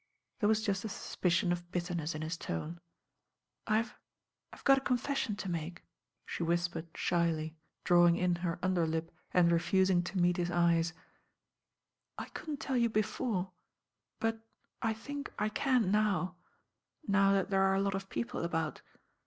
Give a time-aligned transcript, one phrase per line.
[0.39, 2.79] There was just a suspicion of bitterness in his tone.
[3.67, 3.93] "I've—
[4.51, 5.83] I've got a'confession to make,"
[6.25, 6.97] she ^is» n LORD DHEWITT: AMBASSADOR 801 pered
[7.37, 10.93] shyly, drawing in her under lip and refusmg to meet his eyes.
[12.17, 13.51] "I couldn't tcU you before;
[14.19, 14.41] but
[14.81, 16.35] I think I can now—
[17.07, 18.81] now that there are a lot of people about."